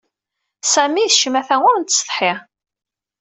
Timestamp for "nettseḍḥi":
1.77-2.33